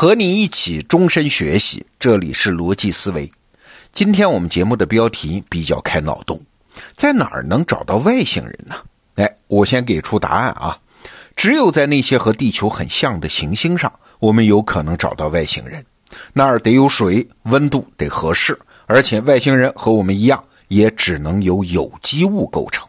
[0.00, 3.30] 和你一起终身学习，这里是逻辑思维。
[3.92, 6.40] 今天我们节目的标题比较开脑洞，
[6.96, 8.74] 在哪儿能找到外星人呢？
[9.16, 10.78] 哎，我先给出答案啊，
[11.36, 15.84] 只有在那些和地球很像的行星上，我们有可能找到外星人。
[16.32, 22.88] 那儿得有水，温度得合适，而且外星人和我们一样，也只能由有机物构成。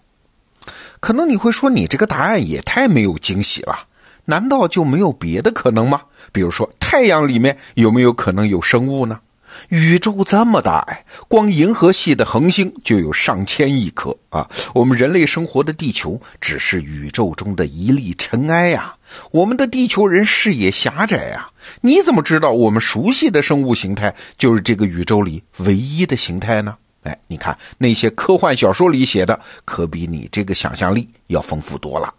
[1.01, 3.87] 可能你会说，你这个答案也太没有惊喜了。
[4.25, 6.01] 难道就没有别的可能吗？
[6.31, 9.19] 比如说，太阳里面有没有可能有生物呢？
[9.67, 14.49] 宇宙这么大，哎，光银河系的恒星就有上千亿颗啊！
[14.73, 18.95] 我们人类生活的地球只是宇宙中的一粒尘埃呀！
[19.31, 21.49] 我们的地球人视野狭窄呀！
[21.81, 26.77] 你怎么知道我们熟悉的生物形态就是这个宇宙里唯一的形态呢？
[27.03, 32.13] 哎，你看那些科幻小说里写的，可比你这个想象力要丰富多了。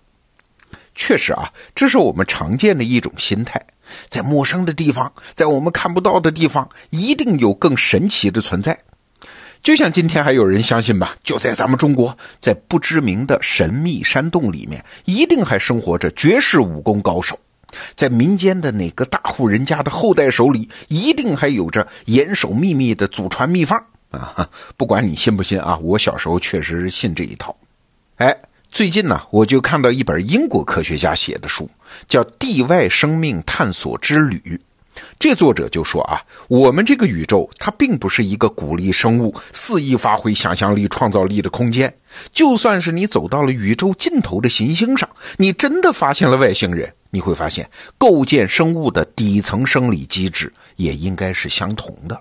[0.95, 3.65] 确实啊，这是我们常见的一种心态，
[4.09, 8.79] 在陌生的地方，在我们看不到的地方，一定有更神奇的存在。
[9.63, 17.37] 就像今天还有人相信吧，就在咱们中国，在不知名的神秘山洞里面，一定还生活着绝世武功高手；
[17.97, 24.51] 在民间的哪个大户人家的后代手里，一定还有着严守秘密的祖传秘方啊！
[24.77, 27.57] 不管你信不信啊，我小时候确实信这一套。
[28.17, 28.37] 哎。
[28.73, 31.69] 最近呢，我就看到一本英国科学家写的书，
[32.09, 34.39] 叫《地外生命探索之旅》。
[35.19, 41.95] 这作者就说啊，我们这个宇宙它并不是一个鼓励生物肆意发挥想象力、创造力的空间。
[42.33, 45.07] 就算是你走到了宇宙尽头的行星上，
[45.37, 52.19] 你真的发现了外星人，你会发现构建生物的底层生理机制也应该是相同的。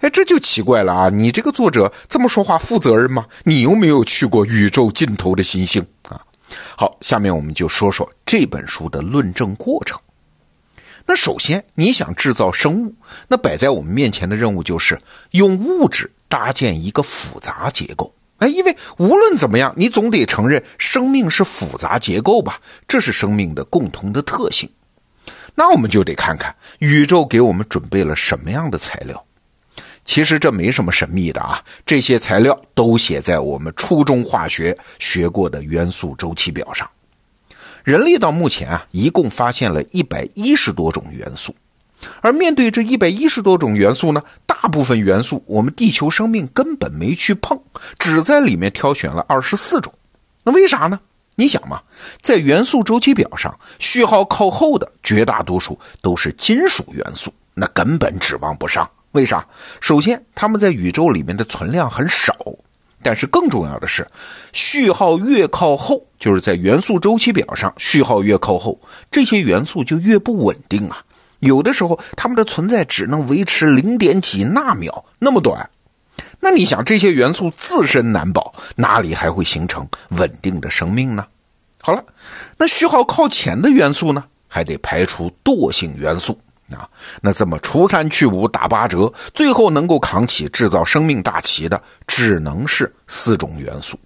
[0.00, 1.08] 哎，这就奇怪了啊！
[1.08, 3.26] 你这个作者这么说话负责任吗？
[3.44, 6.20] 你又没有去过宇宙尽头的行星啊？
[6.76, 9.98] 好，下面我们就说说这本书的论证过程。
[11.06, 12.94] 那首先，你想制造生物，
[13.28, 15.00] 那摆在我们面前的任务就是
[15.32, 18.14] 用物质搭建一个复杂结构。
[18.38, 22.60] 哎，因为无论怎么样，你总得承认生命是复杂结构吧？
[22.86, 24.68] 这是生命的共同的特性。
[25.54, 29.24] 那我们就得看看宇宙给我们准备了什么样的材料。
[30.04, 36.88] 其实这没什么神秘的啊，这些材料都写在我们初中化学学过的元素周期表上。
[37.84, 41.54] 人类到目前啊，一共发现了一百一十多种元素，
[42.20, 47.60] 而面对这一百一十多种元素呢，大部分元素我们地球生命根本没去碰，
[47.98, 49.92] 只在里面挑选了二十四种。
[50.44, 51.00] 那为啥呢？
[51.36, 51.80] 你想嘛，
[52.20, 58.88] 在元素周期表上序号靠后的绝大多数都是金属元素，那根本指望不上。
[59.12, 59.46] 为啥？
[59.80, 62.34] 首先，它们在宇宙里面的存量很少，
[63.02, 64.06] 但是更重要的是，
[64.52, 68.80] 序号越靠后，就是在元素周期表上序号越靠后，
[69.10, 71.04] 这些元素就越不稳定啊。
[71.40, 75.68] 有的时候，它们的存在只能维持零点几纳秒那么短。
[76.40, 81.26] 那你想，这些元素自身难保，哪里还会形成稳定的生命呢？
[81.80, 82.04] 好了，
[82.56, 86.40] 那序号靠前的元素呢，还得排除惰性元素。
[86.70, 86.88] 啊，
[87.20, 93.98] 那这么除三去五打八折，最后能够扛起制造生命大旗的，只能是四种元素，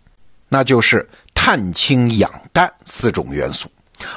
[0.48, 3.70] 那就是碳、氢、氧、氮四种元素。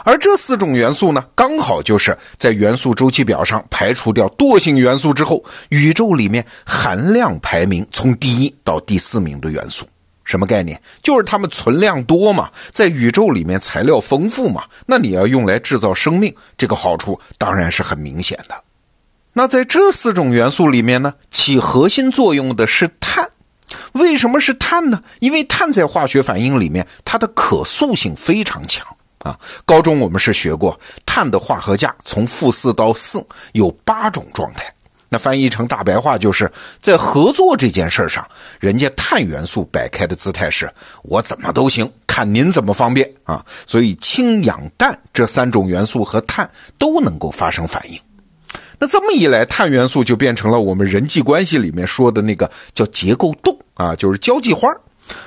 [0.04, 9.88] 而这四种元素呢，刚好就是在元素周期表上排除掉惰性元素之后，宇宙里面含量排名从第一到第四名的元素。
[10.30, 10.80] 什么概念？
[11.02, 18.54] 就是它们存量多嘛，在宇宙里面材料丰富嘛，那你要用来制造生命，这个好处当然是很明显的。
[19.34, 23.28] 那在这四种元素里面呢，起核心作用的是碳。
[23.94, 25.02] 为什么是碳呢？
[25.20, 28.86] 因为碳在化学反应里面，它的可塑性非常强
[29.24, 29.36] 啊。
[29.66, 34.72] 高中我们是学过，碳的化合价从负四到四有八种状态。
[35.10, 36.50] 那翻译成大白话，就是
[36.80, 38.26] 在合作这件事上，
[38.60, 40.72] 人家碳元素摆开的姿态是：
[41.02, 43.44] 我怎么都行，看您怎么方便啊！
[43.66, 46.48] 所以氢、氧、氮这三种元素和碳
[46.78, 48.00] 都能够发生反应。
[48.78, 54.70] 那这么一来，碳元素就变成了我们人际关系里面说的那个叫结构洞啊，就是交际花，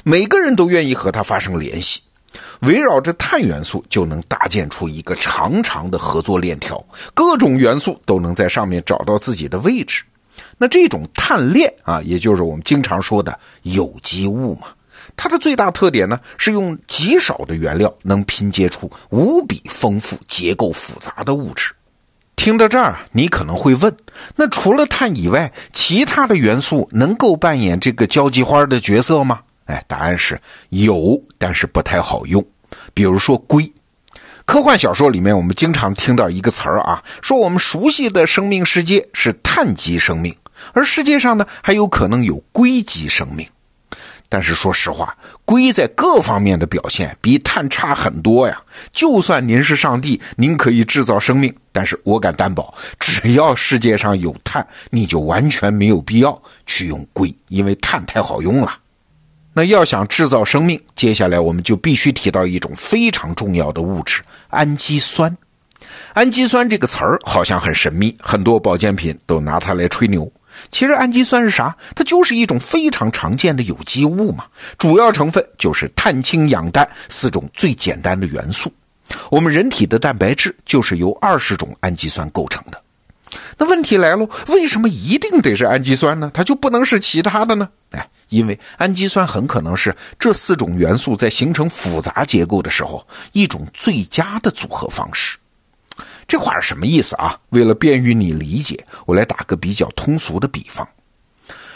[0.05, 2.01] 每个人都愿意和它发生联系。
[2.61, 6.83] 围绕着碳元素，就能搭建出一个长长的合作链条，
[7.15, 10.03] 各种元素都能在上面找到自己的位置。
[10.59, 14.69] 那这种碳链啊，也就是我们经常说的有机物嘛。
[15.17, 21.73] 它的最大特点呢，是用极少的原料能拼接出无比丰富、结构复杂的物质。
[22.37, 23.95] 听到这儿，你可能会问：
[24.37, 29.41] 那除了碳以外，其他的元素能够扮演这个交际花的角色吗？
[29.73, 30.39] 哎，答案是
[30.69, 32.45] 有，但是不太好用。
[32.93, 33.73] 比如说硅，
[34.45, 40.37] 科幻小说里面，我们经常听到一个词儿啊，说我们熟悉的生命世界是碳基生命，
[40.75, 43.49] 而世界上呢还有可能有硅基生命。
[44.29, 45.15] 但是说实话，
[45.45, 48.59] 硅在各方面的表现比碳差很多呀。
[48.91, 58.73] 就算您是上帝，您可以制造生命，但是我敢担保，只要世界上有碳，你就完全没有必要去用硅，因为碳太好用了。
[59.55, 65.37] 那要想制造生命，接下来我们就必须提到一种非常重要的物质——氨基酸。
[66.15, 70.31] 氨基酸这个词儿好像很神秘，很多保健品都拿它来吹牛。
[70.71, 71.75] 其实氨基酸是啥？
[71.95, 74.45] 它就是一种非常常见的有机物嘛，
[74.79, 78.73] 主要成分就是碳、氢、氧、氮四种最简单的元素。
[79.31, 82.81] 我们人体的蛋白质就是由二十种氨基酸构成的。
[83.59, 86.31] 那问题来了，为什么一定得是氨基酸呢？
[86.33, 87.69] 它就不能是其他的呢？
[87.93, 95.39] 哎，因为氨基酸很可能是这四种元素在形成复杂结构的时候一种最佳的组合方式。
[96.27, 97.39] 这话是什么意思啊？
[97.51, 100.87] 为了便于你理解，我来打个比较通俗的比方。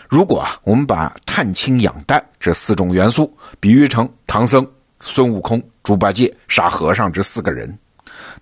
[0.08, 4.66] 如果啊，我们把碳、氢、氧、氮这四种元素比喻成唐僧、
[5.00, 7.76] 孙悟空、猪八戒、沙和尚这四个人。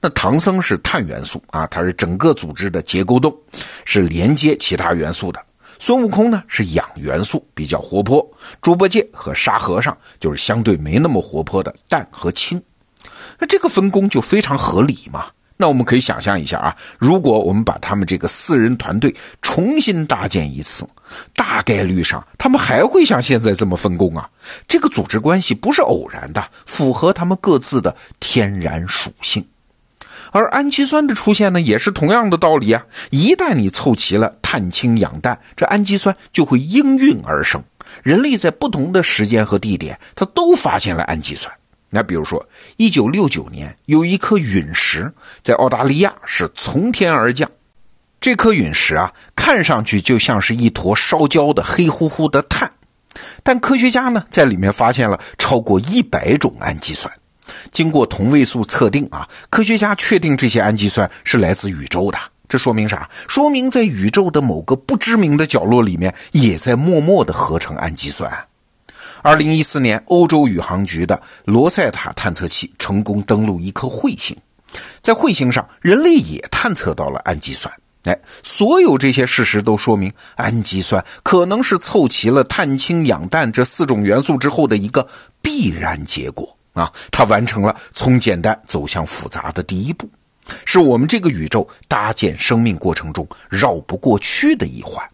[0.00, 3.35] 那唐僧是碳元素啊，它是整个组织的结构洞，
[3.85, 5.43] 是连接其他元素的。
[5.87, 8.27] 孙悟空呢是氧元素，比较活泼。
[8.63, 12.59] 猪八戒和沙和尚就是相对没那么活泼的氮和氢。
[13.39, 15.27] 那这个分工就非常合理嘛。
[15.59, 20.89] 那我们可以想象一下啊，如果我们把他们这个四人团队重新搭建一次，
[21.37, 24.27] 大概率上他们还会像现在这么分工啊。
[24.67, 29.47] 这个组织关系不是偶然的，符合他们各自的天然属性。
[30.32, 32.85] 而氨基酸的出现呢，也是同样的道理啊。
[33.11, 37.62] 一旦你凑齐了碳、氢、氧、氮，这氨基酸就会应运而生。
[38.03, 41.53] 人类在不同的时间和地点，它都发现了氨基酸。
[41.91, 42.44] 那比如说，
[42.76, 45.12] 一九六九年有一颗陨石
[45.43, 47.49] 在澳大利亚是从天而降，
[48.21, 52.73] 这颗陨石啊，看上去就像是一坨烧焦的黑乎乎的碳，
[53.44, 57.12] 但科学家呢在里面发现了超过一百种氨基酸。
[57.72, 62.19] 经过同位素测定啊，科学家确定这些氨基酸是来自宇宙的。
[62.46, 63.08] 这说明啥？
[63.26, 68.31] 说明在宇宙的某个不知名的角落里面，也在默默的合成氨基酸。
[69.22, 74.37] 二零一四年，欧洲宇航局的罗塞塔探测器成功登陆一颗彗星，
[75.00, 77.75] 在彗星上，人类也探测到了氨基酸。
[78.05, 85.08] 哎，所有这些事实都说明，氨基酸可能是凑齐了碳、氢、氧、氮这四种元素之后的一个
[85.40, 86.56] 必然结果。
[86.75, 90.09] 啊，它完成了从简单走向复杂的第一步，
[90.65, 95.05] 是我们这个宇宙搭建生命过程中绕不过去的一环。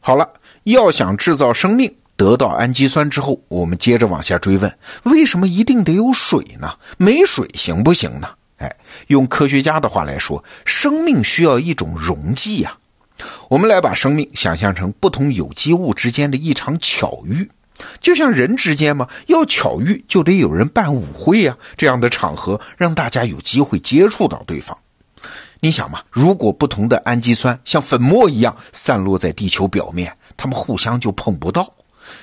[0.00, 0.26] 好了，
[0.64, 6.78] 要想制造生命，得到氨基酸之后，我们接着往下追问：为什么一定得有水呢？
[6.96, 8.28] 没水行不行呢？
[8.58, 8.76] 哎，
[9.08, 12.78] 用科学家的话来说，生命需要一种溶剂呀。
[13.48, 17.50] 我们来把生命想象成不同有机物之间的一场巧遇。
[18.00, 24.76] 就像人之间嘛，要巧遇就得有人办舞会呀，这样的场合让大家有机会接触到对方。
[25.60, 31.74] 你想嘛，如果不同的氨基酸像粉末一样散落在地球表面，它们互相就碰不到。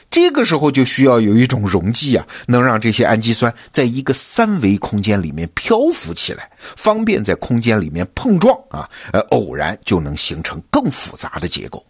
[0.09, 11.85] 这个时候就需要有一种溶剂啊，能让这些氨基酸在一个三维空间里面漂浮起来，方便在空间里面碰撞啊，呃，偶然就能形成更复杂的结构。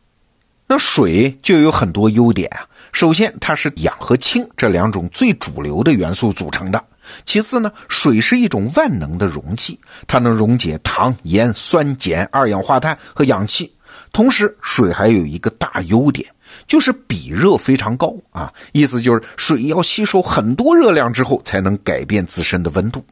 [0.67, 2.67] 那水就有很多优点啊。
[2.95, 6.81] 首先，它是氧和氢这两种最主流的元素组成的。
[7.25, 13.69] 其次呢，水是一种万能的溶剂，它能溶解糖、盐、酸碱、二氧化碳和氧气。
[14.13, 16.25] 同时，水还有一个大优点，
[16.65, 23.03] 就是比热非常高啊，意思就是水要吸收很多热量之后才能改变自身的温度，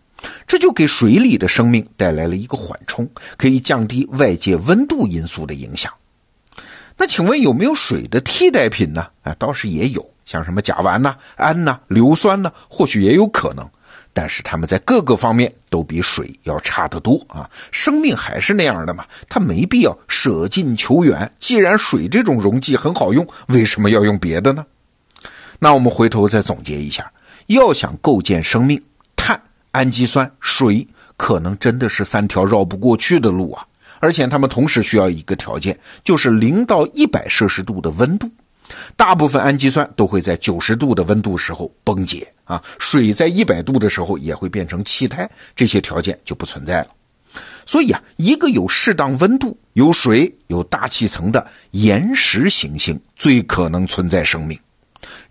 [0.47, 5.91] 这就给水里的生命带来了一个缓冲，可以降低外界温度因素的影响。
[6.97, 9.07] 那请问有没有水的替代品呢？
[9.23, 13.67] 啊，倒是也有，像什么甲烷呐、氨呐、硫酸呢，或许也有可能。
[14.15, 17.49] 但是它们在各个方面都比水要差得多啊。
[17.71, 21.31] 生命还是那样的嘛，它没必要舍近求远。
[21.39, 24.63] 既然水这种溶剂很好用，为什么要用别的呢？
[25.57, 27.11] 那我们回头再总结一下：
[27.47, 28.83] 要想构建生命，
[29.15, 33.65] 碳、氨基酸、水，可能真的是三条绕不过去的路啊。
[34.03, 38.29] 而且它们同时需要一个条件，就是零到一百摄氏度的温度。
[38.97, 46.87] 大部分氨基酸都会在九十度的温度时候崩解啊，水在一百度的时候也会变成气态，这些条件就不存在了。
[47.65, 54.59] 所以啊，一个有适当温度、有水、有大气层的岩石行星最可能存在生命。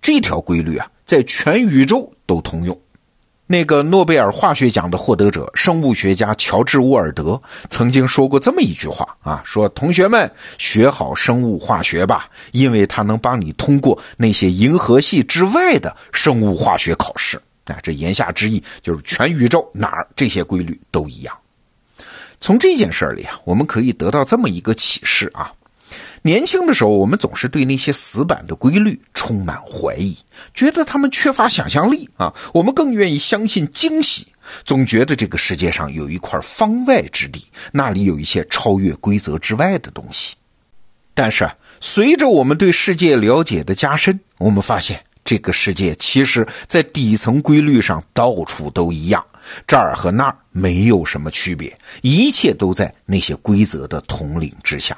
[0.01, 2.81] 这条规律啊，在全宇宙都通用。
[3.53, 17.37] 那个诺贝尔化学奖的获得者，生物学家乔治·沃尔德曾经说过这么一句话啊：说同学们学好生物化学吧，因为它能帮你通过那些银河系之外的生物化学考试。
[17.67, 21.37] 啊，这言下之意就是全宇宙哪儿这些规律都一样。
[22.41, 25.53] 从这件事儿里啊，我们可以得到这么一个启示啊。
[26.25, 30.17] 年轻的时候，我们总是对那些死板的规律充满怀疑，
[30.55, 32.33] 觉得他们缺乏想象力啊。
[32.55, 34.29] 我们更愿意相信惊喜，
[34.65, 40.37] 总觉得这个世界上有一块方外之地，那里有一些超越规则之外的东西。
[41.13, 41.51] 但是，
[41.81, 49.25] 随着我们对世界了解的加深，我们发现这个世界其实在底层规律上到处都一样，
[49.67, 54.97] 这儿和那儿没有什么区别，一切都在那些规则的统领之下。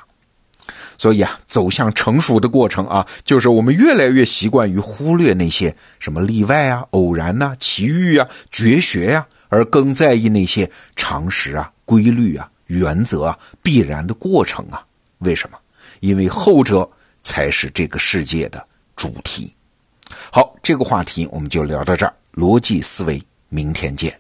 [1.05, 14.83] 所以啊，走向成熟的过程啊，就是我们越来越习惯于忽略那些什么例外啊、偶然呐、奇遇啊、绝学呀，而更在意那些常识啊、规律啊、原则啊、必然的过程啊。
[15.19, 15.59] 为什么？
[16.01, 16.89] 因为后者
[17.21, 19.53] 才是这个世界的主题。
[20.33, 22.15] 好，这个话题我们就聊到这儿。
[22.33, 24.19] 逻辑思维，明天见。